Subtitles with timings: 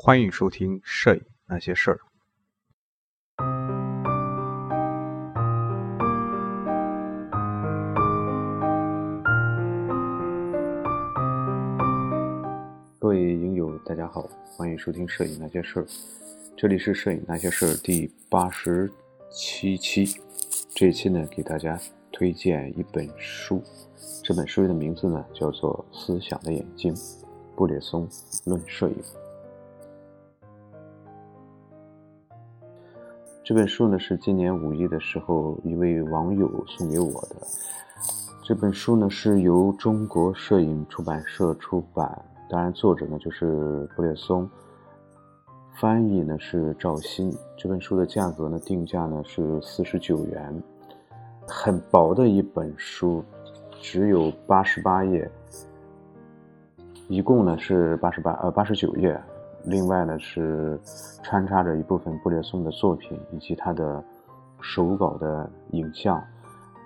[0.00, 1.98] 欢迎收听《摄影那些事儿》。
[13.00, 14.22] 各位影友，大家好，
[14.56, 15.82] 欢迎收听《摄影那些事儿》。
[16.56, 18.88] 这里是《摄影那些事儿》第八十
[19.32, 20.20] 七期。
[20.76, 21.76] 这一期呢，给大家
[22.12, 23.60] 推荐一本书。
[24.22, 26.94] 这本书的名字呢，叫做《思想的眼睛：
[27.56, 28.08] 布列松
[28.44, 28.94] 论摄影》。
[33.48, 37.36] 这本书呢是今年五一的时候一位网友送给我的。
[38.42, 44.46] 这本书呢是由中国摄影出版社出版，当然作者呢就是布列松，
[45.80, 47.34] 翻译呢是赵鑫。
[47.56, 50.62] 这本书的价格呢定价呢是四十九元，
[51.46, 53.24] 很薄的一本书，
[53.80, 55.26] 只有八十八页，
[57.08, 59.18] 一共呢是八十八呃八十九页。
[59.64, 60.80] 另外呢，是
[61.22, 64.02] 穿插着一部分布列松的作品以及他的
[64.60, 66.22] 手稿的影像。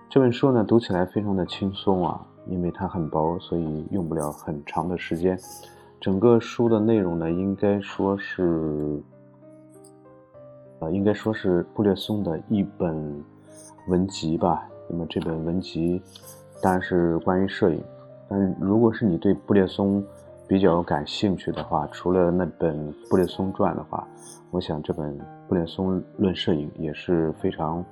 [0.08, 5.38] 这本书呢，读起来非常的轻松啊，因为它很薄，所以用不了很长的时间。
[6.00, 9.00] 整个书的内容呢，应该说是，
[10.80, 13.24] 呃，应该说是布列松的一本
[13.88, 14.68] 文集吧。
[14.88, 16.02] 那么这本文集
[16.60, 17.82] 当然是关于摄影，
[18.28, 20.04] 但如果是你对布列松，
[20.52, 24.06] 比较感兴趣的话，除了那本《布列松传》的话，
[24.50, 27.82] 我想这本《布列松论摄影》也是非常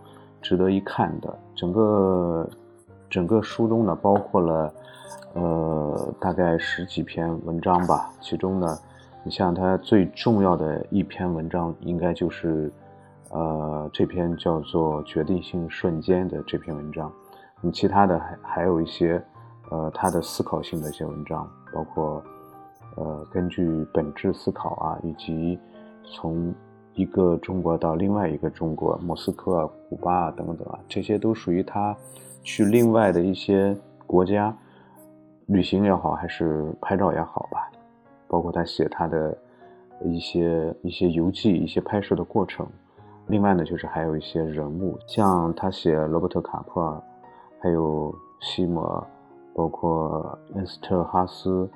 [0.43, 1.39] 值得一看的。
[1.55, 2.47] 整个
[3.09, 4.75] 整个书中呢，包括了
[5.33, 8.13] 呃大概十几篇文章吧。
[8.21, 8.79] 其中呢，
[9.25, 12.71] 你像它最重要的一篇文章，应该就是
[13.31, 17.11] 呃这篇叫做《决定性瞬间》的这篇文章。
[17.63, 19.25] 那么其他的还还有一些
[19.71, 22.23] 呃他的思考性的一些文章，包括。
[22.97, 25.59] 呃，根据本质思考啊，以及
[26.05, 26.53] 从
[26.95, 31.97] 一个中国到另外一个中国，莫斯科、古巴啊等等啊，这些都属于他
[32.43, 33.75] 去另外的一些
[34.07, 34.55] 国家
[35.47, 37.71] 旅行也好，还是拍照也好吧。
[38.29, 39.37] 包括他写他的
[40.05, 42.67] 一些一些游记、一些拍摄的过程。
[43.29, 47.01] 另外呢，就是还有一些人物，像他写罗伯特·卡普尔，
[47.61, 49.07] 还有西摩，
[49.55, 51.71] 包括恩斯特·哈斯。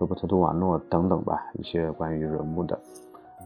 [0.00, 2.80] 罗伯特·杜瓦诺等等吧，一些关于人物的，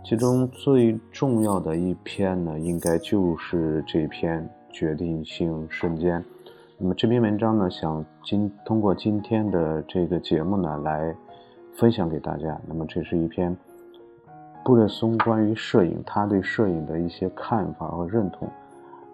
[0.05, 6.25] 其中最重要的一篇呢，应该就是这篇决定性瞬间。
[6.79, 11.13] 那么这篇文章呢，想今通过今天的这个节目呢，来
[11.75, 12.57] 分享给大家。
[12.69, 13.57] 那么这是一篇
[14.65, 18.49] 布列松关于摄影，他对摄影的一些看法和认同。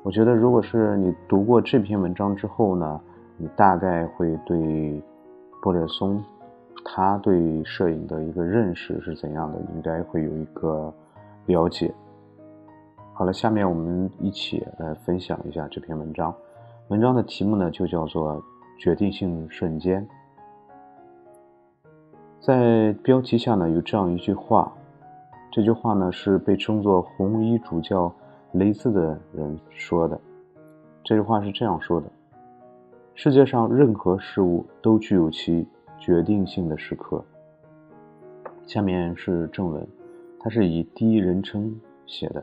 [0.02, 3.00] 我觉得，如果是你读过这篇文章之后呢，
[3.38, 5.02] 你大概会对
[5.62, 6.22] 布列松。
[6.84, 9.58] 他对摄影的一个认识是怎样的？
[9.74, 10.92] 应该会有一个
[11.46, 11.92] 了解。
[13.12, 16.34] 好了，下面我们一起来分享一下这篇文章。
[16.88, 18.36] 文章的题目呢，就叫做
[18.78, 20.02] 《决定性瞬间》。
[22.40, 24.72] 在标题下呢，有这样一句话，
[25.52, 28.12] 这句话呢是被称作“红衣主教
[28.52, 30.18] 雷兹”的人说的。
[31.04, 32.06] 这句话是这样说的
[33.14, 35.68] ：“世界上任何事物都具有其。”
[36.00, 37.22] 决定性的时刻。
[38.66, 39.86] 下面是正文，
[40.40, 42.42] 它是以第一人称写的。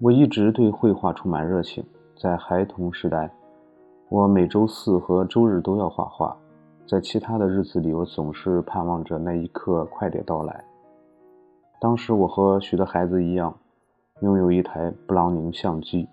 [0.00, 1.84] 我一直对绘画充满热情，
[2.16, 3.30] 在孩童时代，
[4.08, 6.36] 我每周四和周日都要画画。
[6.86, 10.64] 在其他的日子里，我总是盼望着那一刻快点到来。
[11.80, 13.54] 当时我和许多孩子一样，
[14.20, 16.08] 拥有一台布朗宁相机，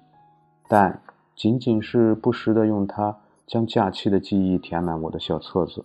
[0.68, 1.02] 但
[1.36, 3.16] 仅仅是不时的用它。
[3.52, 5.84] 将假期的记忆填满我的小册子，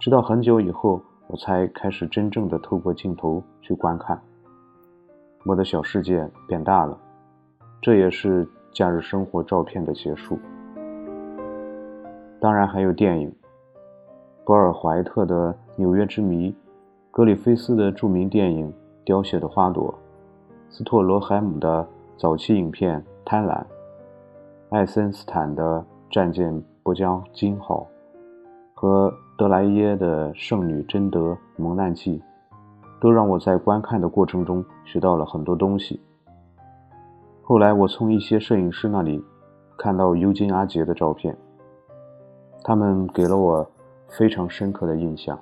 [0.00, 4.20] 直到很久以后，我才开始真正的透过镜头去观看。
[5.46, 6.98] 我的小世界变大了，
[7.80, 10.36] 这也是假日生活照片的结束。
[12.40, 13.32] 当然还有电影，
[14.44, 16.50] 博尔怀特的《纽约之谜》，
[17.12, 18.68] 格里菲斯的著名电影
[19.04, 19.94] 《凋谢的花朵》，
[20.74, 21.86] 斯托罗海姆的
[22.16, 23.58] 早期影片《贪婪》，
[24.70, 26.60] 爱森斯坦的战舰。
[26.90, 27.86] 波江金号
[28.74, 32.18] 和德莱耶的《圣女贞德蒙难记》，
[33.00, 36.00] 都让我在观看的过程中学到了很多东西。
[37.42, 39.24] 后来，我从一些摄影师那里
[39.78, 41.36] 看到尤金·阿杰的照片，
[42.64, 43.64] 他们给了我
[44.08, 45.38] 非常深刻的印象。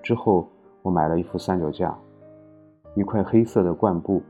[0.00, 0.46] 之后，
[0.82, 1.92] 我买了一副三脚架，
[2.94, 4.22] 一块黑色的灌布，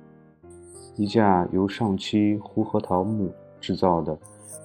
[0.97, 3.31] 一架由上漆胡核桃木
[3.61, 4.17] 制造的。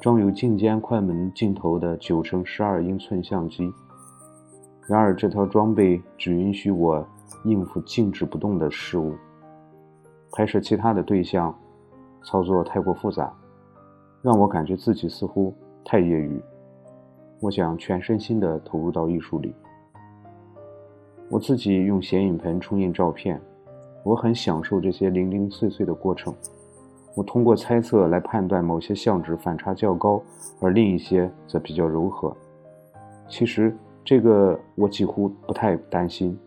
[0.01, 3.71] 装有镜间快门镜头的9乘12英寸相机。
[4.87, 7.03] 然而，这套装备只允许我
[7.43, 9.15] 应付静止不动的事物。
[10.31, 11.57] 拍摄其他的对象，
[12.23, 13.33] 操作太过复杂，
[14.21, 15.53] 让我感觉自己似乎
[15.83, 16.39] 太业余。
[17.39, 19.55] 我想全身心地投入到艺术里。
[21.29, 23.41] 我自己用显影盆冲印照片，
[24.03, 26.31] 我很享受这些零零碎碎的过程。
[27.15, 30.21] 我通过猜测来判断某些相纸反差较高，
[30.59, 32.35] 而另一些则比较柔和。
[33.27, 36.37] 其实这个我几乎不太担心，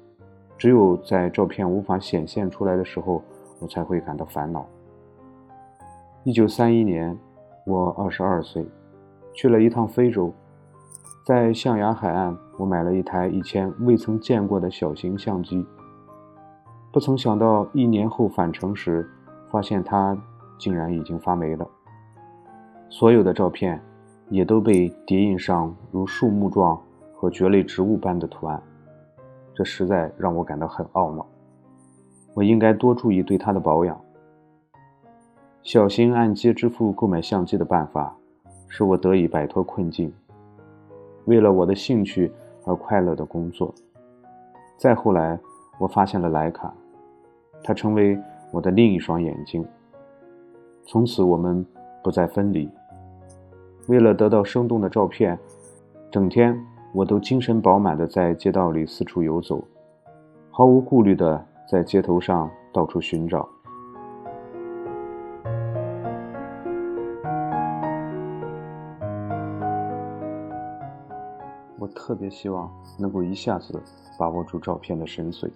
[0.58, 3.22] 只有在照片无法显现出来的时候，
[3.60, 4.66] 我才会感到烦恼。
[6.22, 7.18] 一九三一年，
[7.64, 8.64] 我二十二岁，
[9.32, 10.32] 去了一趟非洲。
[11.24, 15.66] 在象牙海岸，我买了一台以前未曾见过的小型相机。
[16.92, 19.08] 不曾想到，一年后返程时，
[19.50, 20.16] 发现它
[20.58, 21.66] 竟然已经发霉了。
[22.90, 23.80] 所有的照片
[24.28, 26.80] 也都被叠印上如树木状
[27.14, 28.62] 和蕨类植物般的图案，
[29.54, 31.26] 这实在让我感到很懊恼。
[32.34, 33.98] 我应该多注意对它的保养。
[35.62, 38.16] 小心按揭支付购买相机的办法，
[38.68, 40.12] 使我得以摆脱困境。
[41.26, 42.32] 为了我的兴趣
[42.64, 43.74] 而快乐的工作。
[44.78, 45.38] 再后来，
[45.78, 46.72] 我发现了徕卡，
[47.62, 48.18] 它成为
[48.52, 49.66] 我的另一双眼睛。
[50.90, 51.62] 从此，我们
[52.02, 52.66] 不再分离。
[53.88, 55.38] 为了得到生动的照片，
[56.10, 56.58] 整天
[56.94, 59.62] 我都精神饱满的在街道里四处游走，
[60.50, 63.46] 毫无顾虑的在街头上到处寻找。
[71.78, 73.78] 我特别希望能够一下子
[74.18, 75.50] 把握住照片的神髓。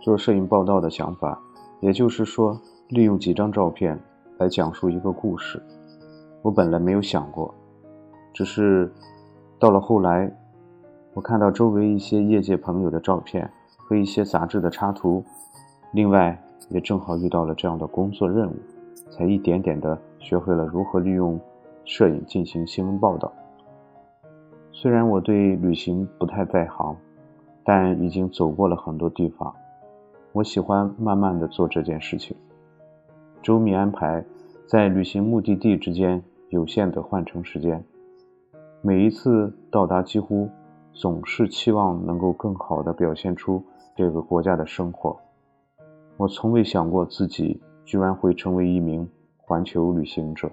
[0.00, 1.36] 做摄影报道的想法，
[1.80, 3.98] 也就是说，利用几张照片
[4.42, 5.62] 来讲述一个故事。
[6.42, 7.54] 我本来没有想过，
[8.32, 8.92] 只是
[9.56, 10.28] 到了后来，
[11.14, 15.22] 我看到周围一些业界朋友的照片和一些杂志的插图，
[15.92, 16.36] 另外
[16.70, 18.56] 也正好遇到了这样的工作任务，
[19.12, 21.38] 才一点点的学会了如何利用
[21.84, 23.32] 摄影进行新闻报道。
[24.72, 26.96] 虽然我对旅行不太在行，
[27.62, 29.54] 但已经走过了很多地方。
[30.32, 32.36] 我喜欢慢慢的做这件事情，
[33.42, 34.24] 周密安排，
[34.66, 37.84] 在旅行目的地之间有限的换乘时间。
[38.80, 40.48] 每一次到达，几乎
[40.92, 43.64] 总是期望能够更好的表现出
[43.96, 45.18] 这个国家的生活。
[46.16, 50.48] 我从未想过自己居然会成为一名环球旅行者。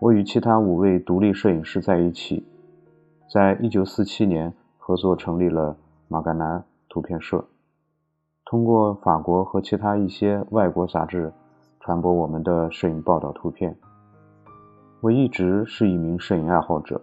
[0.00, 2.44] 我与其他五位独立摄影师在一起，
[3.30, 5.76] 在一九四七年合作成立了
[6.08, 7.44] 马甘南图片社，
[8.46, 11.32] 通过法国和其他一些外国杂志
[11.80, 13.74] 传播我们的摄影报道图片。
[15.00, 17.00] 我一直是一名摄影爱好者，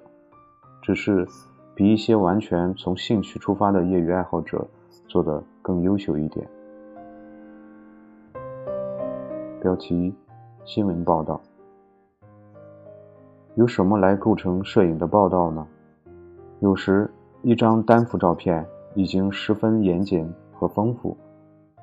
[0.84, 1.28] 只是
[1.74, 4.66] 比一些完全从兴趣出发的业余爱好者
[5.08, 6.48] 做得更优秀一点。
[9.60, 10.14] 标题：
[10.64, 11.42] 新闻报道。
[13.56, 15.68] 由什么来构成摄影的报道呢？
[16.60, 17.12] 有时，
[17.42, 21.18] 一张单幅照片已经十分严谨和丰富，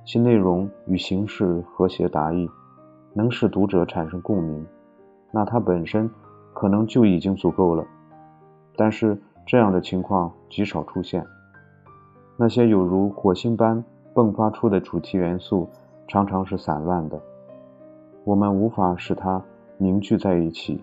[0.09, 2.49] 其内容与形式和谐达意，
[3.13, 4.67] 能使读者产生共鸣，
[5.31, 6.11] 那它本身
[6.55, 7.85] 可能就已经足够了。
[8.75, 11.23] 但是，这样的情况极少出现。
[12.39, 15.69] 那些有如火星般迸发出的主题元素，
[16.07, 17.21] 常常是散乱的，
[18.25, 19.45] 我们无法使它
[19.77, 20.83] 凝聚在一起。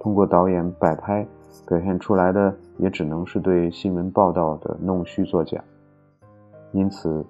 [0.00, 1.24] 通过导演摆拍
[1.64, 5.62] 表现出来的，也只能是对新闻报道的弄虚作假。
[6.72, 7.24] 因此，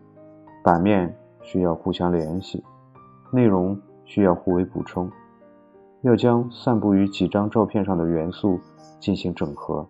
[0.63, 2.63] 版面需要互相联系，
[3.31, 5.11] 内容需要互为补充，
[6.03, 8.59] 要将散布于几张照片上的元素
[8.99, 9.87] 进行整合。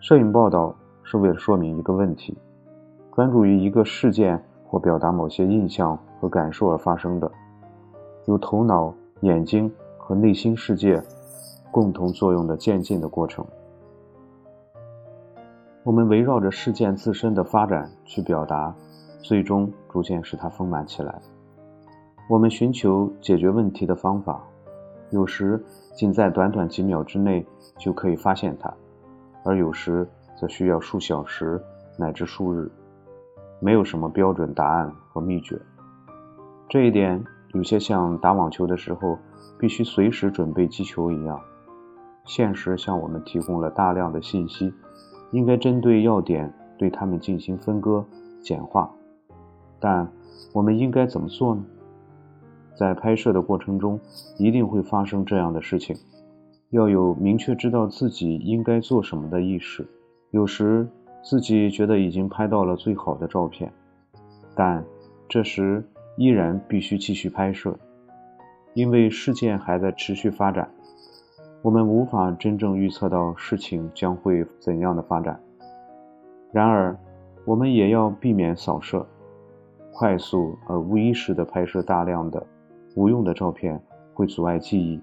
[0.00, 2.36] 摄影报道是为了说明一个问题，
[3.14, 7.30] 专注于一个事件或表达某些印象和感受而发生的，
[8.26, 9.72] 由头脑、眼睛。
[10.04, 11.00] 和内心世界
[11.70, 13.46] 共同作用的渐进的过程。
[15.84, 18.74] 我们围绕着事件自身的发展去表达，
[19.20, 21.20] 最终逐渐使它丰满起来。
[22.28, 24.42] 我们寻求解决问题的方法，
[25.10, 25.62] 有时
[25.94, 27.44] 仅在短短几秒之内
[27.76, 28.72] 就可以发现它，
[29.44, 31.60] 而有时则需要数小时
[31.98, 32.70] 乃至数日。
[33.60, 35.60] 没有什么标准答案和秘诀。
[36.68, 37.24] 这一点
[37.54, 39.18] 有些像打网球的时候。
[39.58, 41.40] 必须随时准备击球一样，
[42.24, 44.74] 现实向我们提供了大量的信息，
[45.32, 48.06] 应该针对要点对它们进行分割、
[48.40, 48.90] 简化。
[49.80, 50.08] 但
[50.52, 51.64] 我们应该怎么做呢？
[52.74, 54.00] 在拍摄的过程中，
[54.38, 55.96] 一定会发生这样的事情，
[56.70, 59.86] 要有明确知道自己应该做什么的意识。
[60.30, 60.88] 有时
[61.22, 63.72] 自己觉得已经拍到了最好的照片，
[64.54, 64.84] 但
[65.28, 65.84] 这时
[66.16, 67.78] 依然必须继续拍摄，
[68.74, 70.70] 因为事件还在持续发展，
[71.62, 75.40] 我们无法真正预测到事情将会怎样的发展。
[76.50, 76.98] 然而，
[77.44, 79.06] 我们也要避免扫射，
[79.92, 82.44] 快速而无意识地拍摄大量的
[82.96, 83.80] 无用的照片，
[84.12, 85.00] 会阻碍记忆，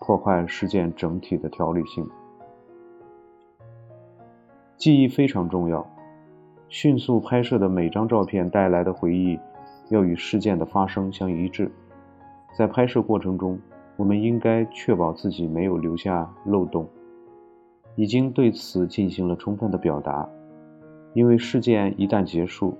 [0.00, 2.08] 破坏事件整体的条理性。
[4.78, 5.86] 记忆非常重要，
[6.68, 9.38] 迅速拍摄的每张照片带来的回忆
[9.90, 11.70] 要与事件的发生相一致。
[12.56, 13.58] 在拍摄过程中，
[13.96, 16.88] 我们应该确保自己没有留下漏洞，
[17.96, 20.28] 已经对此进行了充分的表达。
[21.14, 22.76] 因为事件一旦结束，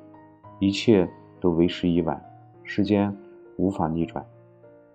[0.58, 1.08] 一切
[1.40, 2.22] 都为时已晚，
[2.62, 3.14] 时间
[3.56, 4.24] 无法逆转，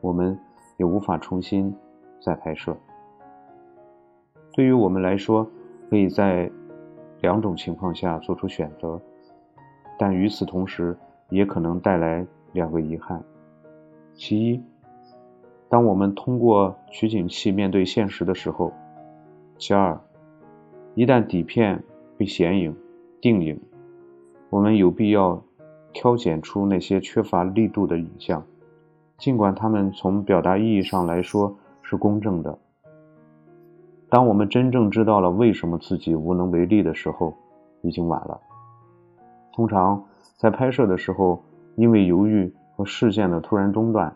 [0.01, 0.37] 我们
[0.77, 1.73] 也无法重新
[2.19, 2.75] 再拍摄。
[4.53, 5.49] 对于我们来说，
[5.89, 6.51] 可以在。
[7.21, 9.01] 两种情况下做出选择，
[9.97, 10.95] 但与此同时
[11.31, 13.19] 也可能带来两个遗憾。
[14.13, 14.63] 其一，
[15.69, 18.71] 当我们通过取景器面对现实的时候；
[19.57, 19.99] 其二，
[20.95, 21.83] 一旦底片
[22.17, 22.75] 被显影、
[23.19, 23.59] 定影，
[24.49, 25.43] 我们有必要
[25.91, 28.45] 挑拣出那些缺乏力度的影像，
[29.17, 32.57] 尽管它们从表达意义上来说是公正的。
[34.09, 37.33] 当我们真正知道了为什么自己无能为力的时候，
[37.81, 38.39] 已经晚了。
[39.51, 40.05] 通常
[40.37, 41.43] 在拍摄的时候，
[41.75, 44.15] 因为犹豫和视线的突然中断，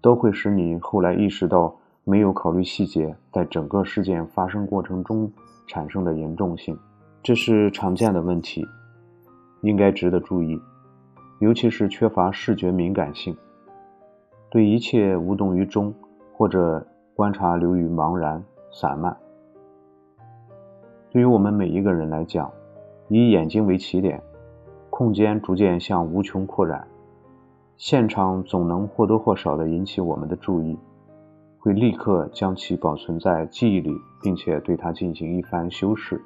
[0.00, 5.30] 都会使你后来意识到没有考虑细节在整个事件发生过程中
[5.66, 6.78] 产生的严重性。
[7.22, 8.66] 这是常见的问题，
[9.62, 10.60] 应该值得注意，
[11.40, 13.36] 尤其是缺乏视觉敏感性，
[14.50, 15.94] 对一切无动于衷，
[16.32, 18.42] 或者观察流于茫然。
[18.72, 19.16] 散漫。
[21.10, 22.48] 对于我们每一个人来讲，
[23.08, 24.22] 以眼睛为起点，
[24.90, 26.86] 空间逐渐向无穷扩展，
[27.80, 30.78] 现场总能或多或少地引起我们的注意，
[31.58, 36.20] 会立刻将其保存在记忆里，并且对它进行一番修饰。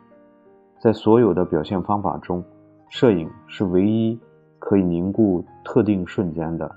[0.80, 2.42] 在所有的表现方法中，
[2.88, 4.18] 摄影是唯一
[4.58, 6.68] 可以凝固特定瞬间的。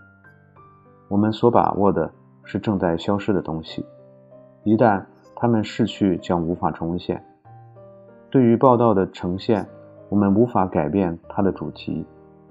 [1.08, 2.12] 我们所把握的
[2.44, 3.84] 是正在消失的东西，
[4.64, 5.04] 一旦。
[5.40, 7.24] 它们逝去将无法重现。
[8.32, 9.68] 对于报道的呈现，
[10.10, 12.04] 我们无法改变它的主题，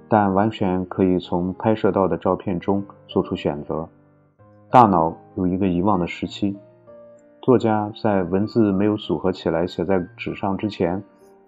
[0.08, 3.88] 但完全可以从拍摄到的照片中做出选择。
[4.70, 6.56] 大脑有一个遗忘的时期，
[7.42, 11.02] 作家在文字没有组合起来写在纸上之前，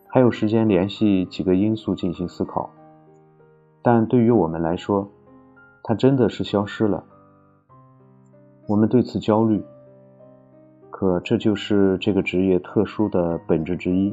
[0.07, 2.71] 还有时间联系几个因素进行思考。
[3.83, 5.09] 但对于我们来说，
[5.83, 7.05] 它真的是消失了。
[8.67, 9.65] 我们对此焦虑。
[10.91, 14.13] 可这就是这个职业特殊的本质之一。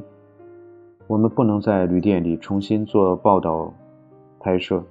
[1.07, 3.73] 我们不能在旅店里重新做报道、
[4.45, 4.83] 拍摄。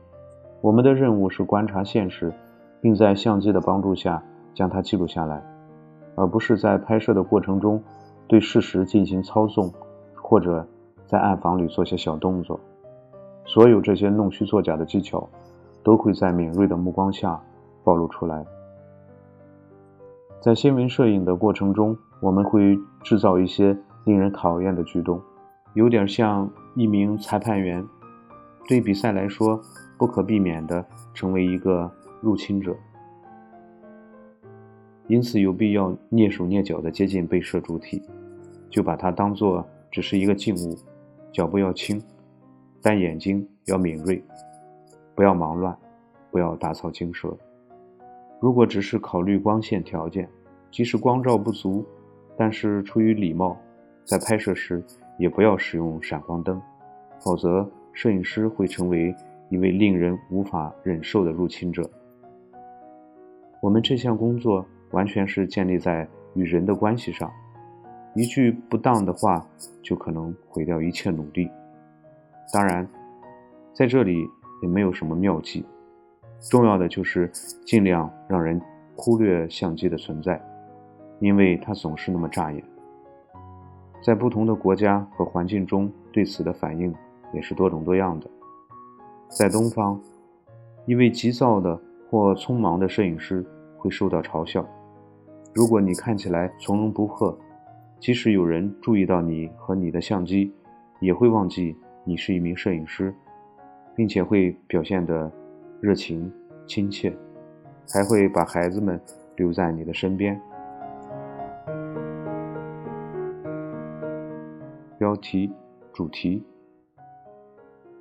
[0.61, 2.32] 我们的任务是观察现实，
[2.80, 4.20] 并在相机的帮助下
[4.52, 5.40] 将它记录下来，
[6.16, 7.80] 而不是在拍摄的过程中
[8.26, 9.73] 对事实进行操纵，
[10.16, 10.66] 或者
[11.06, 12.58] 在暗房里做些小动作。
[13.44, 15.28] 所有这些弄虚作假的技巧，
[15.84, 17.40] 都会在敏锐的目光下
[17.84, 18.44] 暴露出来。
[20.40, 25.20] 在新闻摄影的过程中，我们会制造一些令人讨厌的举动，
[25.75, 27.87] 有点像一名裁判员，
[28.66, 29.61] 对比赛来说
[29.99, 31.90] 不可避免地成为一个
[32.21, 32.75] 入侵者，
[35.06, 38.02] 因此有必要蹑手蹑脚地接近被摄主体，
[38.71, 40.76] 就把它当做只是一个静物，
[41.30, 42.02] 脚步要轻，
[42.80, 44.23] 但眼睛要敏锐，
[45.14, 45.76] 不要忙乱，
[46.30, 47.37] 不要打草惊蛇。
[48.40, 50.28] 如果只是考虑光线条件，
[50.71, 51.85] 即使光照不足，
[52.37, 53.56] 但是出于礼貌，
[54.04, 54.83] 在拍摄时
[55.18, 56.61] 也不要使用闪光灯，
[57.21, 59.15] 否则摄影师会成为
[59.49, 61.89] 一位令人无法忍受的入侵者。
[63.63, 67.31] 我们这项工作完全是建立在与人的关系上，
[68.15, 69.47] 一句不当的话
[69.83, 71.49] 就可能毁掉一切努力。
[72.53, 72.87] 当然，
[73.73, 74.19] 在这里
[74.63, 75.65] 也没有什么妙计。
[76.51, 77.31] 重要的就是
[77.65, 78.61] 尽量让人
[78.95, 80.39] 忽略相机的存在，
[81.21, 82.63] 因为它总是那么扎眼。
[84.03, 86.95] 在不同的国家和环境中，对此的反应
[87.35, 88.31] 也是多种多样的。
[89.29, 90.00] 在东方，
[90.87, 93.45] 一位急躁的或匆忙的摄影师
[93.76, 94.64] 会受到嘲笑。
[95.53, 97.37] 如果你看起来从容不迫，
[97.99, 100.53] 即使有人注意到你和你的相机，
[101.00, 103.14] 也会忘记你是一名摄影师，
[103.95, 105.31] 并且会表现得。
[105.81, 106.33] 热情、
[106.67, 107.14] 亲切，
[107.93, 108.99] 还会把孩子们
[109.37, 110.41] 留在你的身边。
[114.97, 115.53] 标题：
[115.93, 116.43] 主题。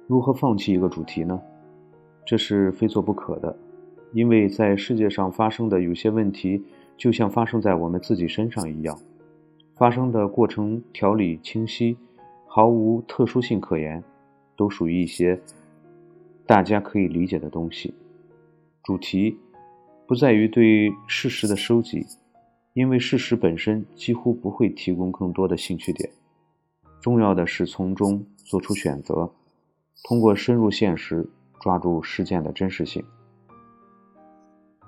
[0.08, 1.42] 如何放弃一个主题呢？
[2.26, 3.56] 这是非做不可的，
[4.12, 6.62] 因为在世界上发生的有些问题，
[6.98, 8.98] 就像发生在我们自己身上一样，
[9.76, 11.98] 发生的过程条理清晰，
[12.46, 14.04] 毫无特殊性可言，
[14.56, 15.40] 都属于一些
[16.46, 17.94] 大家可以理解的东西。
[18.84, 19.38] 主题
[20.06, 22.06] 不在于对事实的收集，
[22.74, 26.10] 因为事实本身几乎不会提供更多的兴趣点。
[27.02, 29.30] 重要的是从中做出选择，
[30.08, 31.30] 通过深入现实。
[31.62, 33.02] 抓住事件的真实性，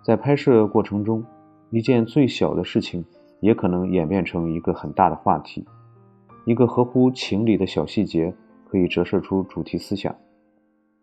[0.04, 1.24] 在拍摄过程中，
[1.70, 3.06] 一件最小的事情
[3.40, 5.66] 也可能演变成一个很大的话题。
[6.46, 8.36] 一个合乎情理的小细节
[8.68, 10.14] 可以折射出主题思想。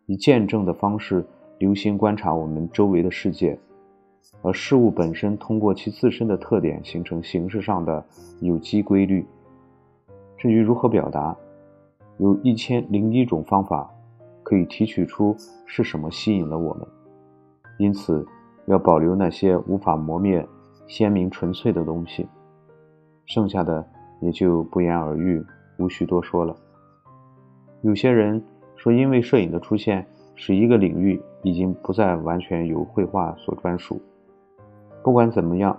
[0.04, 1.24] 以见证的方式
[1.56, 3.58] 留心观察我们周围的世界，
[4.42, 8.04] 而事物本身通过其自身的特点形成形式上的
[8.42, 9.24] 有机规律。
[10.36, 11.34] 至于如何表达，
[12.22, 13.90] 有一千零一种方法。
[14.44, 15.34] 可以提取出
[15.66, 16.86] 是什么吸引了我们，
[17.78, 18.26] 因此
[18.66, 20.46] 要保留那些无法磨灭、
[20.86, 22.28] 鲜明纯粹的东西，
[23.24, 23.86] 剩下的
[24.20, 25.42] 也就不言而喻，
[25.78, 26.54] 无需多说了。
[27.82, 28.42] 有些人
[28.76, 34.02] 说，因为摄影的出现，使一个领域已经不再完全由绘画所专属。
[35.04, 35.78] 不管怎么样，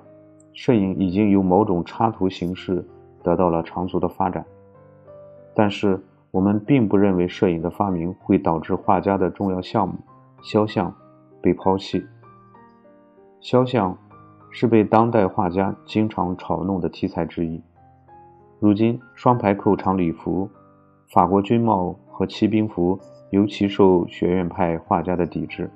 [0.53, 2.83] 摄影已经由某种插图形式
[3.21, 4.43] 得到了长足的发展，
[5.53, 5.99] 但是。
[6.33, 9.93] 我们并不认为摄影的发明会导致画家的重要项目——
[10.41, 10.91] 肖像
[11.39, 12.03] 被抛弃。
[13.39, 13.95] 肖像
[14.49, 17.61] 是被当代画家经常嘲弄的题材之一。
[18.59, 20.49] 如今，双排扣长礼服、
[21.11, 22.99] 法国军帽和骑兵服
[23.29, 25.69] 尤其受学院派画家的抵制。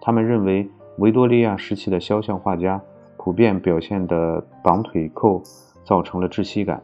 [0.00, 2.82] 他们认为，维多利亚时期的肖像画家
[3.16, 5.40] 普遍表现的绑腿扣
[5.84, 6.82] 造成了窒息感。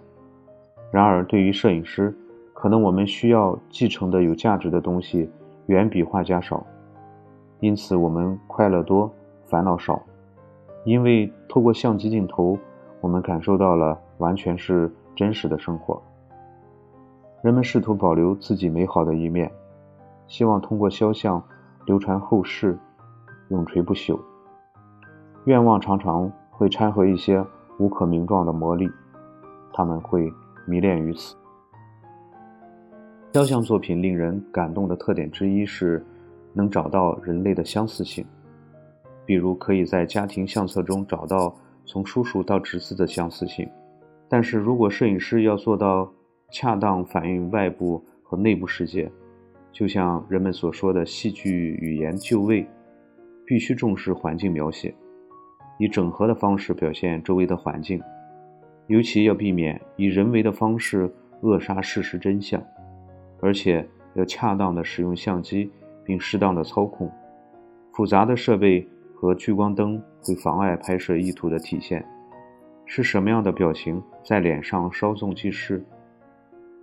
[0.93, 2.17] 然而，对于摄影师，
[2.55, 5.31] 可能我们需要继承的有价值的东西
[5.67, 6.65] 远比画家少，
[7.61, 9.13] 因此我们快乐多，
[9.43, 10.03] 烦恼少。
[10.85, 12.59] 因为透过相机镜头，
[13.01, 16.01] 我们感受到了完全是真实的生活。
[17.43, 19.51] 人们试图保留自己美好的一面，
[20.27, 21.43] 希望通过肖像
[21.85, 22.79] 流传后世，
[23.49, 24.19] 永垂不朽。
[25.45, 27.45] 愿望常常会掺和一些
[27.79, 28.91] 无可名状的魔力，
[29.73, 30.33] 他们会
[30.67, 31.35] 迷恋于此。
[33.35, 36.01] 肖像作品令人感动的特点之一是，
[36.53, 38.25] 能找到人类的相似性，
[39.27, 41.53] 比如可以在家庭相册中找到
[41.85, 43.69] 从叔叔到侄子的相似性。
[44.29, 46.09] 但是如果摄影师要做到
[46.53, 49.11] 恰当反映外部和内部世界，
[49.73, 52.65] 就像人们所说的戏剧语言就位，
[53.45, 54.95] 必须重视环境描写，
[55.81, 58.01] 以整合的方式表现周围的环境，
[58.87, 62.63] 尤其要避免以人为的方式扼杀事实真相。
[63.41, 65.71] 而且要恰当的使用相机，
[66.05, 67.11] 并适当的操控。
[67.93, 72.05] 复杂的设备和聚光灯会妨碍拍摄意图的体现。
[72.87, 75.85] 是什么样的表情在脸上稍纵即逝？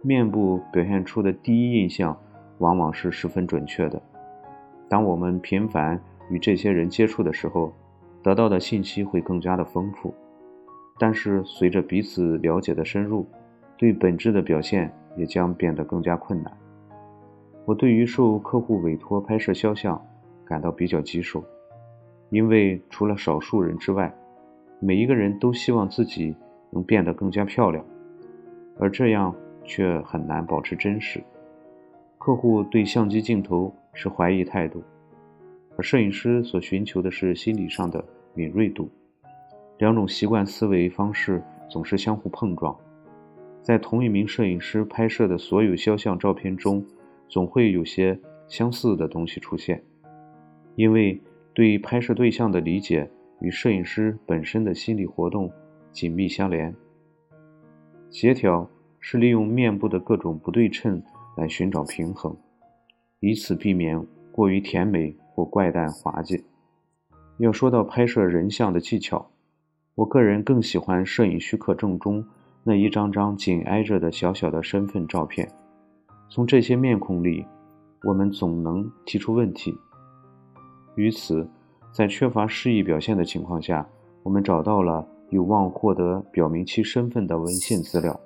[0.01, 2.17] 面部表现出的第一印象
[2.57, 4.01] 往往是十分准确的。
[4.89, 7.71] 当我们频繁与这些人接触的时候，
[8.23, 10.13] 得到的信息会更加的丰富。
[10.97, 13.27] 但是随着彼此了解的深入，
[13.81, 14.89] 对本质的表现。
[15.17, 16.57] 也将变得更加困难。
[17.65, 20.01] 我对于受客户委托拍摄肖像
[20.45, 21.43] 感到比较棘手，
[22.29, 24.09] 因为除了少数人之外，
[24.79, 26.33] 每一个人都希望自己
[26.69, 27.83] 能变得更加漂亮，
[28.79, 31.21] 而这样却很难保持真实。
[32.17, 34.81] 客户对相机镜头是怀疑态度，
[35.75, 38.01] 而摄影师所寻求的是心理上的
[38.33, 38.89] 敏锐度。
[39.77, 42.73] 两种习惯思维方式总是相互碰撞。
[43.61, 46.83] 在同一名摄影师拍摄的所有肖像照片中，
[47.29, 49.83] 总会有些相似的东西出现，
[50.75, 51.21] 因为
[51.53, 55.51] 对拍摄对象的理解与摄影师本身的心理活动
[55.91, 56.73] 紧密相连。
[58.09, 58.67] 协调
[58.99, 61.01] 是利用面部的各种不对称
[61.37, 62.35] 来寻找平衡，
[63.19, 66.43] 以此避免过于甜美或怪诞滑稽。
[67.37, 69.31] 要说到拍摄人像的技巧，
[69.95, 72.25] 我个人更喜欢摄影许可证中。
[72.63, 75.51] 那一张张紧挨着的小小的身份照片，
[76.29, 77.43] 从这些面孔里，
[78.03, 79.75] 我们总能提出问题。
[80.93, 81.49] 于此，
[81.91, 83.87] 在缺乏示意表现的情况下，
[84.21, 88.19] 我们找到了有望获得表明其身份的文献资料。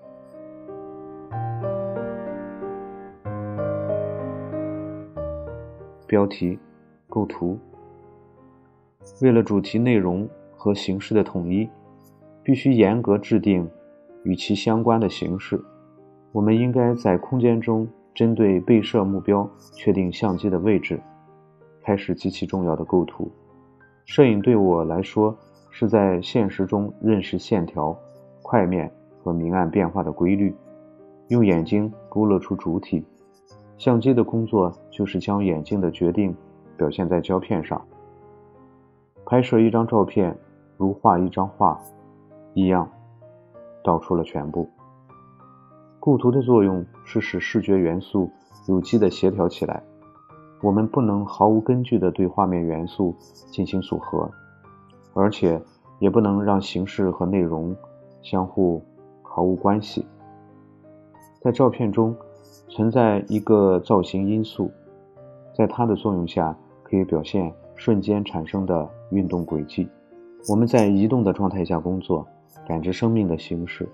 [6.05, 6.59] 标题、
[7.07, 7.57] 构图，
[9.21, 11.69] 为了主题内容和形式的统一，
[12.43, 13.65] 必须严格制定。
[14.25, 15.63] 与其相关的形式，
[16.31, 20.99] 我们应该在空间中针对被摄目标确定相机的位置，
[21.83, 23.31] 开始极其重要的构图。
[24.03, 25.37] 摄影对我来说
[25.69, 27.97] 是在现实中认识线条、
[28.41, 28.91] 块面
[29.23, 30.55] 和明暗变化的规律，
[31.27, 33.05] 用眼睛勾勒出主体。
[33.77, 36.35] 相机的工作就是将眼睛的决定
[36.77, 37.79] 表现在胶片上。
[39.25, 40.35] 拍摄一张照片
[40.77, 41.79] 如画一张画
[42.53, 42.89] 一样，
[43.85, 44.67] 道出了全部。
[45.99, 48.29] 构图的作用是使视觉元素
[48.67, 49.81] 有机的协调起来。
[50.61, 53.15] 我们不能毫无根据地对画面元素
[53.51, 54.29] 进行组合，
[55.13, 55.61] 而且
[55.99, 57.75] 也不能让形式和内容
[58.23, 58.83] 相互
[59.21, 60.05] 毫无关系。
[61.41, 62.15] 在照片中
[62.67, 64.71] 存在一个造型因素，
[65.53, 69.87] 在它的作用下可以表现瞬间产生的运动轨迹。
[70.49, 72.25] 我们在移动的状态下工作，
[72.67, 73.87] 感知生命的形式。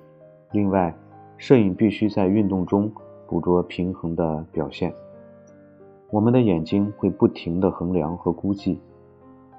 [0.52, 0.94] 另外，
[1.38, 2.92] 摄影必须在运动中
[3.28, 4.94] 捕捉平衡的表现。
[6.10, 8.80] 我们的眼睛会不停地衡量和估计，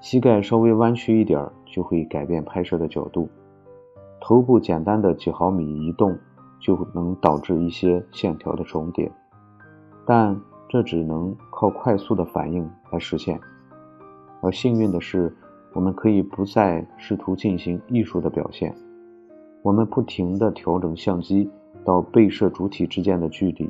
[0.00, 3.28] 膝盖稍微弯曲一点就会改变拍摄的角度，
[4.20, 6.18] 头部简单的几毫米移动
[6.60, 9.10] 就能导致一些线条的重叠，
[10.06, 10.38] 但
[10.68, 13.40] 这只能靠快速的反应来实现。
[14.42, 15.34] 而幸运的是，
[15.72, 18.74] 我们可以不再试图进行艺术的表现，
[19.62, 21.50] 我们不停地调整相机。
[21.84, 23.68] 到被摄主体之间的距离，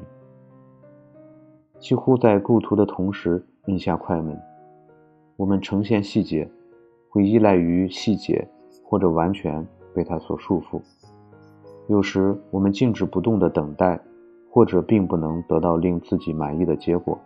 [1.79, 4.39] 几乎在构图的同时按下快门。
[5.37, 6.47] 我们呈现细节，
[7.09, 8.47] 会依赖于细节，
[8.85, 10.79] 或者完全被它所束缚。
[11.87, 13.99] 有时我们静止不动的等待，
[14.51, 17.19] 或者并不能得到令自己满意的结果。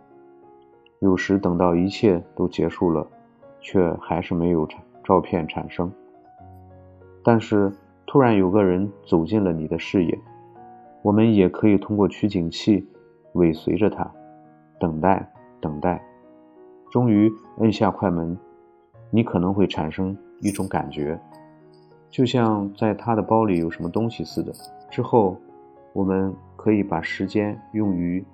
[0.99, 3.05] 有时等到一切都结束了，
[3.59, 4.65] 却还是没有
[5.03, 5.91] 照片产生。
[7.25, 7.69] 但是
[8.07, 10.19] 突然有个人走进了你的视野。
[11.03, 12.87] 我们也可以通过取景器
[13.33, 14.09] 尾随着他，
[14.79, 16.01] 等待，等待，
[16.89, 18.35] 终于摁下快门。
[19.11, 21.17] 你可能会产生一种感觉，
[22.09, 24.51] 就像在他的包里有什么东西似的。
[24.89, 25.37] 之后，
[25.93, 28.25] 我们可以把时间用于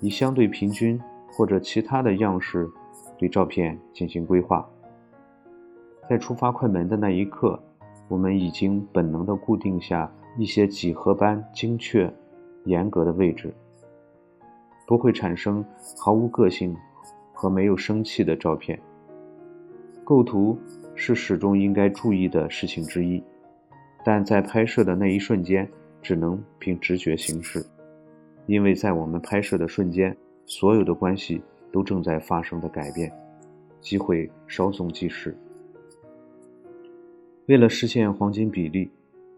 [0.00, 1.00] 以相对平均
[1.32, 2.68] 或者其他的样式
[3.16, 4.68] 对照片进行规划。
[6.10, 7.58] 在触发快门的那一刻，
[8.12, 10.12] 我们已经本能地固定下。
[10.38, 12.10] 一些几何般精确、
[12.64, 13.52] 严格的位置，
[14.86, 15.62] 不会产生
[15.98, 16.74] 毫无个性
[17.34, 18.78] 和没有生气的照片。
[20.04, 20.58] 构图
[20.94, 23.22] 是始终应该注意的事情之一，
[24.02, 25.68] 但在拍摄的那一瞬间，
[26.00, 27.62] 只能凭直觉行事，
[28.46, 33.12] 因为在我们拍摄的瞬间，所有的关系都正在发生的改变，
[33.82, 35.36] 机会稍纵即逝。
[37.46, 38.90] 为了实现黄金比例。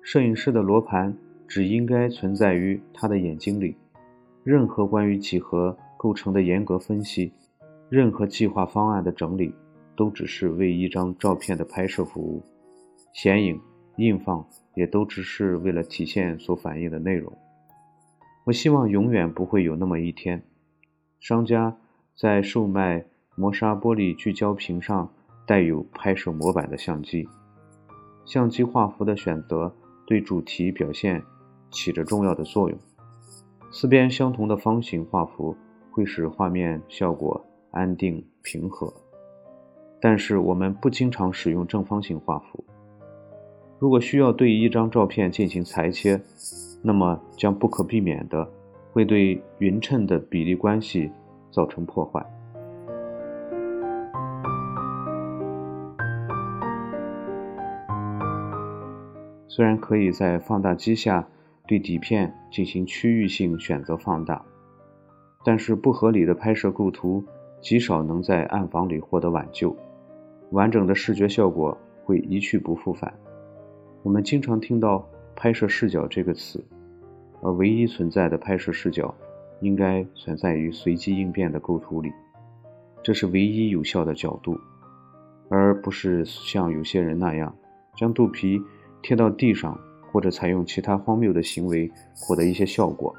[0.02, 1.16] 摄影师的罗盘
[1.48, 3.74] 只应该存在于他的眼睛里。
[4.42, 7.32] 任何关于几何构成的严格分析，
[7.88, 9.54] 任何计划方案的整理，
[9.96, 12.42] 都只是为一张照片的拍摄服务。
[13.14, 13.58] 显影、
[13.96, 17.32] 印放也都只是为了体现所反映的内容。
[18.44, 20.42] 我希望永远不会有那么一天，
[21.18, 21.74] 商家
[22.14, 25.10] 在售卖磨砂玻璃聚焦屏上
[25.46, 27.26] 带有拍摄模板的相机。
[28.24, 29.74] 相机画幅的选择。
[30.06, 31.22] 对主题表现
[31.70, 32.78] 起着重要的作用。
[33.72, 35.56] 四边相同的方形画幅
[35.90, 38.92] 会使画面效果安定平和，
[40.02, 42.62] 但是我们不经常使用正方形画幅。
[43.78, 46.20] 如果需要对一张照片进行裁切，
[46.82, 48.46] 那么将不可避免的
[48.92, 51.10] 会对匀称的比例关系
[51.50, 52.22] 造成破坏。
[59.54, 61.28] 虽然可以在放大机下
[61.68, 64.44] 对底片进行区域性选择放大，
[65.44, 67.24] 但是不合理的拍摄构图
[67.60, 69.76] 极少能在暗房里获得挽救，
[70.50, 73.14] 完整的视觉效果会一去不复返。
[74.02, 76.60] 我们经常听到“拍摄视角”这个词，
[77.40, 79.14] 而唯一存在的拍摄视角
[79.60, 82.12] 应该存在于随机应变的构图里，
[83.04, 84.58] 这是唯一有效的角度，
[85.48, 87.54] 而不是像有些人那样
[87.94, 88.60] 将肚皮。
[89.04, 89.78] 贴到地上，
[90.10, 93.14] 或者采用其他荒谬的行为获得一些效果。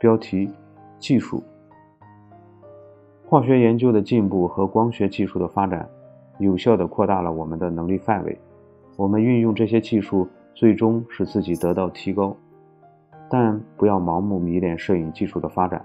[0.00, 0.50] 标题：
[0.98, 1.40] 技术。
[3.28, 5.88] 化学研究的进步和光学技术的发展，
[6.40, 8.36] 有效地扩大了我们的能力范围。
[8.96, 12.36] 我们运用这些技术，最终使自己得到提高。
[13.30, 15.84] 但不要盲目迷恋摄影技术的发展。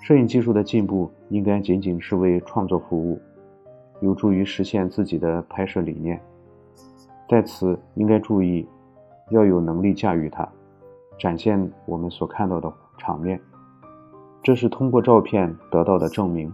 [0.00, 3.18] 摄影技术的进步应该仅仅是为创作服务，
[4.00, 6.20] 有助于实现自己的拍摄理念。
[7.28, 8.66] 在此应该注意，
[9.30, 10.46] 要有能力驾驭它，
[11.18, 13.40] 展现我们所看到的场面。
[14.42, 16.52] 这是通过照片得到的证明，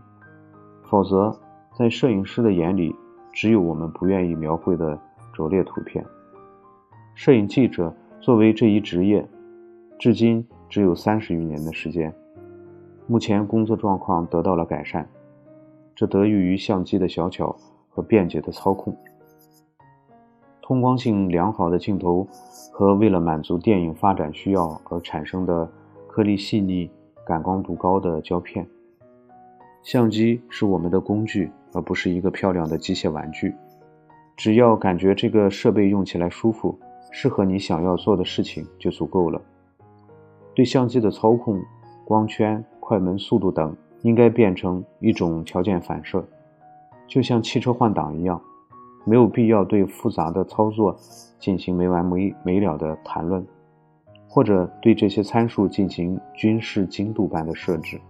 [0.89, 1.37] 否则，
[1.77, 2.95] 在摄影师的眼里，
[3.33, 4.97] 只有我们不愿意描绘的
[5.33, 6.05] 拙劣图片。
[7.17, 9.29] 摄影记者作为这一职业，
[9.99, 12.15] 至今只有三十余年的时间，
[13.11, 15.05] 目前工作状况得到了改善，
[15.97, 17.57] 这得益于相机的小巧
[17.89, 18.97] 和便捷的操控。
[20.63, 22.25] 通光性良好的镜头
[22.71, 25.69] 和为了满足电影发展需要而产生的
[26.07, 26.89] 颗粒细腻。
[27.27, 28.67] 感光度高的胶片，
[29.83, 33.55] 相机是我们的工具，而不是一个漂亮的机械玩具。
[34.37, 36.79] 只要感觉这个设备用起来舒服，
[37.11, 39.41] 适合你想要做的事情就足够了。
[40.55, 41.61] 对相机的操控、
[42.05, 43.73] 光圈、快门、速度等，
[44.03, 46.25] 应该变成一种条件反射，
[47.07, 48.43] 就像汽车换挡一样，
[49.05, 50.97] 没有必要对复杂的操作
[51.39, 53.47] 进行没完没没了的谈论。
[54.27, 58.01] 或者对这些参数进行军事精度般的设置。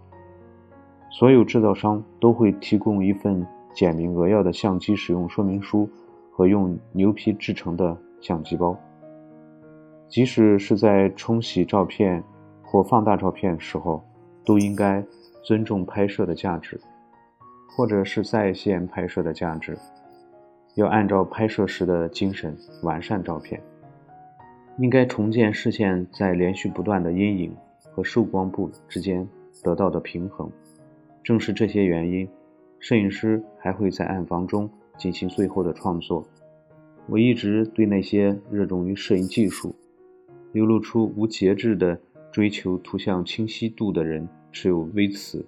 [1.11, 5.87] 所有制造商都会提供一份简明扼要的相机使用说明书
[6.33, 8.75] 和用牛皮制成的相机包。
[10.09, 12.25] 即使是在冲洗照片
[12.63, 14.03] 或放大照片时候，
[14.45, 15.05] 都应该
[15.43, 16.81] 尊重拍摄的价值，
[17.69, 19.77] 或者是在线拍摄的价值，
[20.75, 23.61] 要按照拍摄时的精神完善照片。
[24.79, 27.55] 应该重建视线在连续不断的阴影
[27.93, 29.29] 和受光部之间
[29.63, 30.51] 得到的平衡。
[31.23, 32.27] 正是这些原因，
[32.79, 36.27] 摄影师还会在暗房中进行最后的创作。
[37.09, 39.75] 我一直对那些热衷于摄影技术、
[40.53, 42.01] 流露出无节制的
[42.33, 45.45] 追求图像清晰度的人持有微词。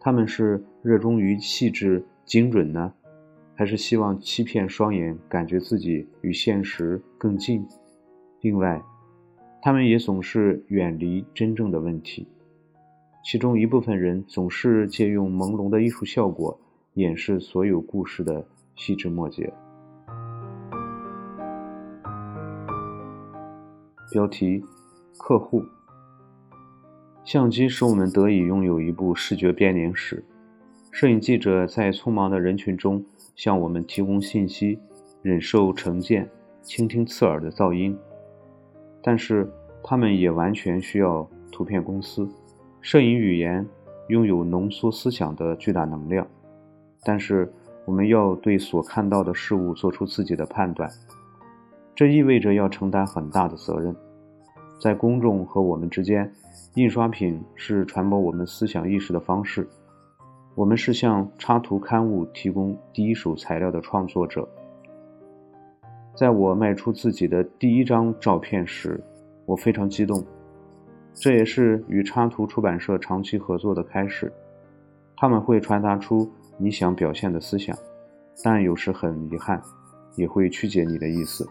[0.00, 2.92] 他们是热衷于细致精准呢，
[3.54, 7.66] 还是希望欺骗双眼，感觉自己与现实更近？
[8.40, 8.82] 另外，
[9.62, 12.28] 他们也总是远离真正的问题。
[13.24, 16.60] 其中一部分人总是借用朦胧的艺术效果
[16.92, 19.50] 掩饰所有故事的细枝末节。
[24.10, 24.62] 标题：
[25.16, 25.64] 客户。
[27.24, 30.22] 相机使我们得以拥有一部视觉编年史。
[30.90, 33.02] 摄影记者在匆忙的人群中
[33.34, 34.78] 向我们提供信息，
[35.22, 36.28] 忍受成见，
[36.62, 37.96] 倾听刺耳的噪音。
[39.02, 39.50] 但是，
[39.82, 42.28] 他们也完全需要图片公司。
[42.82, 43.66] 摄影语言
[44.08, 46.26] 拥有浓缩思想的巨大能量，
[47.02, 47.50] 但是
[47.86, 50.90] 我们要对所看到的事物做出自己的判断，
[51.94, 53.96] 这意味着要承担很大的责任。
[54.78, 56.30] 在公众和我们之间，
[56.74, 59.64] 印刷品是传播我们思想意识的方式。
[60.56, 64.48] 我们是向插图刊物提供第一手材料的创作者。
[66.16, 69.00] 在我卖出自己的第一张照片时，
[69.46, 70.20] 我非常激动。
[71.12, 74.32] 这也是与插图出版社长期合作的开始。
[75.16, 77.76] 他们会传达出你想表现的思想，
[78.42, 79.62] 但有时很遗憾，
[80.16, 81.48] 也会曲解你的意思。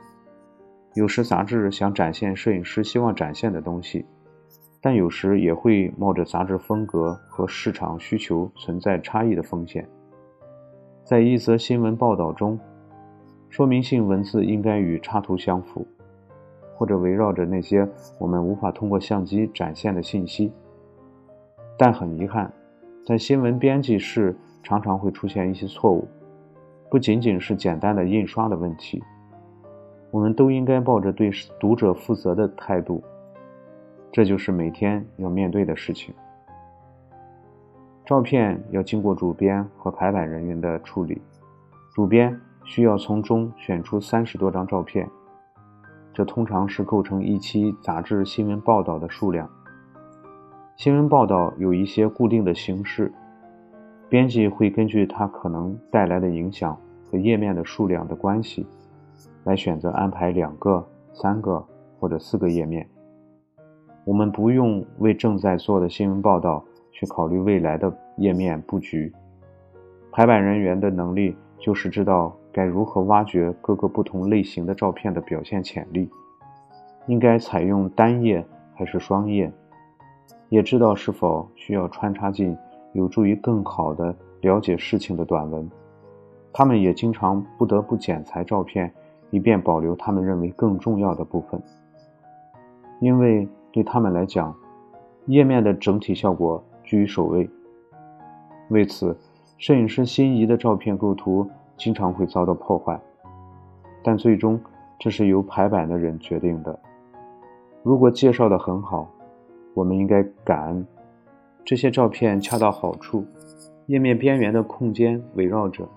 [0.96, 4.06] 有时杂志想展现摄影师希望展现的东西，
[4.84, 9.88] 但有时也会冒着杂志风格和市场需求存在差异的风险。
[11.06, 12.60] 在一则新闻报道中。
[13.50, 15.86] 说明性文字应该与插图相符，
[16.76, 20.52] 或者围绕着那些我们无法通过相机展现的信息。
[21.78, 22.52] 但很遗憾，
[23.06, 26.08] 在新闻编辑室常常会出现一些错误，
[26.90, 29.04] 不仅仅是简单的印刷的问题。
[30.10, 33.04] 我们都应该抱着对读者负责的态度，
[34.14, 36.16] 这就是每天要面对的事情。
[38.06, 41.22] 照片要经过主编和排版人员的处理，
[41.94, 42.40] 主编。
[42.66, 45.06] 需要从中选出三十多张照片，
[46.14, 49.50] 这通常是构成一期杂志新闻报道的数量。
[50.78, 53.12] 新闻报道有一些固定的形式，
[54.08, 56.80] 编辑会根据它可能带来的影响
[57.12, 58.66] 和页面的数量的关系，
[59.44, 61.62] 来选择安排两个、三个
[62.00, 62.88] 或者四个页面。
[64.06, 69.12] 我们不用为正在做的新闻报道去考虑未来的页面布局。
[70.12, 72.36] 排版人员的能力就是知道。
[72.56, 76.08] 该如何挖掘各个不同类型的照片的表现潜力？
[77.08, 79.52] 应该采用单页还是双页？
[80.50, 82.56] 也知道是否需要穿插进
[82.92, 85.68] 有助于更好的了解事情的短文。
[86.54, 88.94] 他们也经常不得不剪裁照片，
[89.32, 91.60] 以便保留他们认为更重要的部分。
[93.00, 94.56] 因为对他们来讲，
[95.26, 97.50] 页面的整体效果居于首位。
[98.70, 99.18] 为此，
[99.58, 101.46] 摄影师心仪的照片构图。
[101.76, 102.98] 经常会遭到破坏。
[104.04, 104.62] 但最终
[105.00, 106.80] 这是由排版的人决定的。
[107.82, 109.10] 如果介绍的很好，
[109.74, 110.86] 我们应该感恩。
[111.66, 113.26] 这些照片恰到好处，
[113.88, 115.90] 页面边缘的空间围绕着，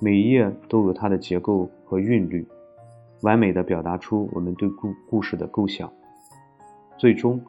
[0.00, 2.46] 每一页都有它的结构和韵律，
[3.22, 5.90] 完美的表达出我们对故故事的构想。
[6.98, 7.40] 最终，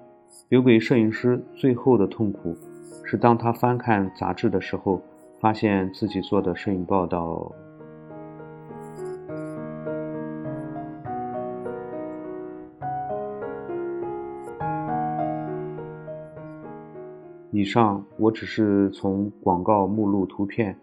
[0.49, 2.55] 留给摄影师最后的痛苦，
[3.03, 5.01] 是当他翻看杂志的时候，
[5.39, 7.51] 发现自己做的摄影报道。
[17.51, 20.77] 以上我只是从广告目录图片，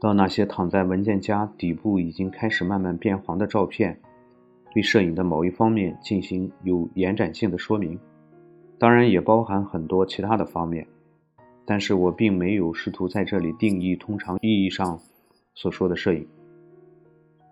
[0.00, 3.98] 到那些躺在文件夹底部已经开始慢慢变黄的照片，
[4.72, 7.98] 对摄影的某一方面进行有延展性的说明，
[8.78, 10.86] 当然也包含很多其他的方面，
[11.64, 14.98] 但是我并没有试图在这里定义通常意义上
[15.54, 16.26] 所说的摄影。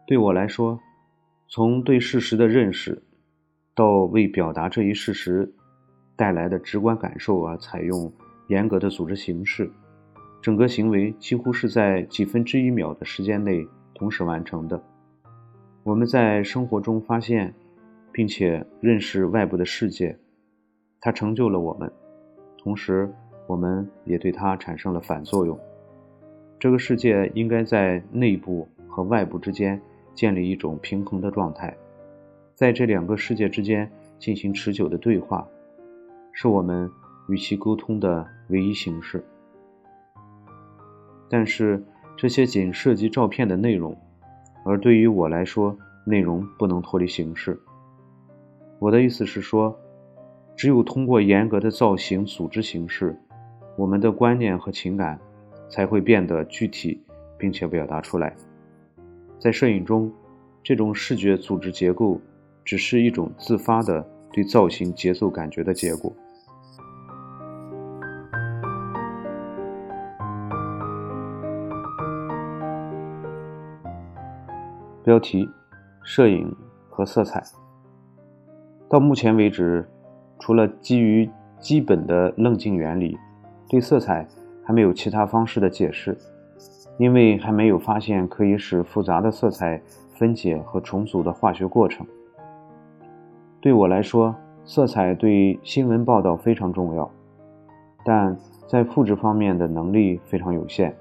[0.07, 0.79] 对我来说，
[1.49, 3.03] 从对事实的认识，
[3.75, 5.53] 到为表达这一事实
[6.17, 8.13] 带来的直观感受而采用。
[8.49, 9.71] 严格的组织形式，
[10.41, 13.63] 整个行为几乎是在几分之一秒的时间内
[13.95, 14.83] 同时完成的。
[15.89, 17.55] 我们在生活中发现，
[18.13, 20.15] 并且认识外部的世界，
[21.01, 21.91] 它成就了我们，
[22.59, 23.11] 同时
[23.47, 25.59] 我们也对它产生了反作用。
[26.59, 29.81] 这个世界应该在内部和外部之间
[30.15, 31.75] 建立一种平衡的状态，
[32.55, 35.49] 在这两个世界之间进行持久的对话，
[36.35, 36.91] 是我们。
[37.31, 39.23] 与其沟通的唯一形式，
[41.29, 41.85] 但是
[42.17, 43.95] 这些仅涉及照片的内容，
[44.69, 47.59] 而对于我来说，内容不能脱离形式。
[48.79, 49.75] 我的意思是说，
[50.55, 53.19] 只有通过严格的造型组织形式，
[53.79, 55.19] 我们的观念和情感
[55.71, 57.03] 才会变得具体，
[57.39, 58.37] 并且表达出来。
[59.39, 60.13] 在摄影中，
[60.63, 62.21] 这种视觉组织结构
[62.63, 66.13] 只是一种自发的对造型节奏感觉的结果。
[75.09, 75.49] 标题：
[76.03, 76.55] 摄影
[76.91, 77.43] 和色彩。
[78.91, 79.89] 到目前为止，
[80.39, 81.27] 除了基于
[81.59, 83.17] 基本的棱镜原理，
[83.71, 84.29] 对色彩
[84.63, 86.15] 还没有其他方式的解释，
[86.99, 89.81] 因为还没有发现可以使复杂的色彩
[90.15, 92.07] 分解和重组的化学过程。
[93.63, 97.11] 对我来说，色彩对新闻报道非常重要，
[98.05, 100.95] 但在复制方面的能力非常有限，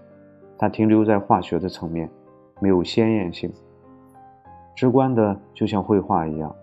[0.57, 2.09] 它停留在化学的层面，
[2.61, 3.51] 没有鲜艳性。
[4.77, 6.55] 直观的，就像绘画一样，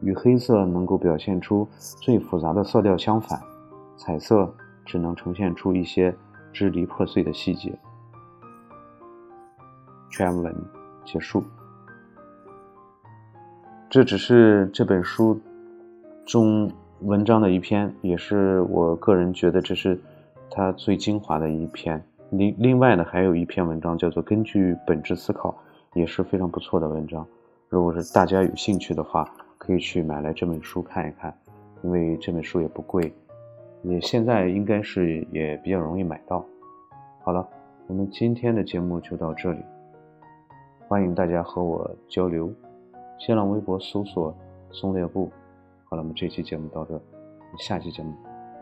[0.00, 1.64] 与黑色能够表现出
[2.02, 3.40] 最复杂的色调相反，
[3.96, 4.52] 彩色
[4.84, 6.12] 只能呈现出一些
[6.52, 7.72] 支离破碎的细节。
[10.10, 10.52] 全文
[11.04, 11.40] 结束。
[13.88, 15.40] 这只是这本书
[16.26, 16.68] 中
[17.02, 19.96] 文章的一篇，也是我个人觉得这是
[20.50, 22.04] 它最精华的一篇。
[22.30, 25.50] 另另外呢，还有一篇文章叫做《根据本质思考》。
[25.94, 27.26] 也是非常不错的文章，
[27.68, 31.36] 如果是大家有兴趣的话，可以去买来这本书看一看，
[31.82, 33.12] 因为这本书也不贵，
[33.82, 36.44] 也现在应该是也比较容易买到。
[37.22, 37.46] 好了，
[37.88, 39.60] 我们今天的节目就到这里，
[40.86, 42.52] 欢迎大家和我交流，
[43.18, 44.34] 新浪微博搜索
[44.70, 45.30] “松列布”。
[45.90, 47.00] 好了，我们这期节目到这，
[47.58, 48.14] 下期节目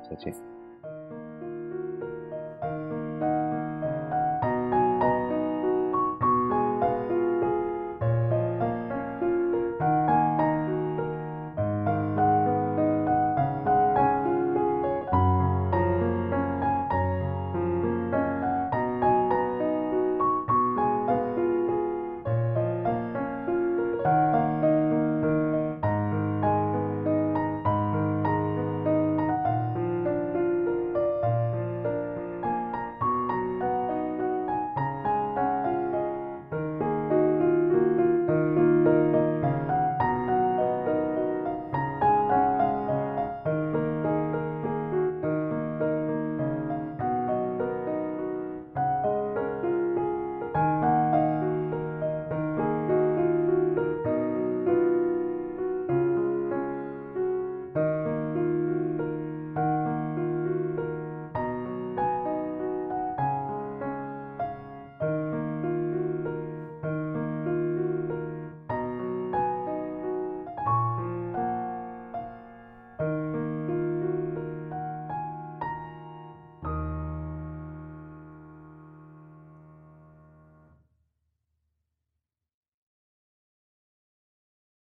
[0.09, 0.48] 再见。